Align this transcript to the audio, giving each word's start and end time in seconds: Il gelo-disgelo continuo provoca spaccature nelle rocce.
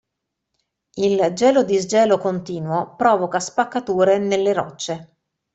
Il 0.95 1.31
gelo-disgelo 1.35 2.17
continuo 2.17 2.95
provoca 2.95 3.39
spaccature 3.39 4.17
nelle 4.17 4.51
rocce. 4.51 5.13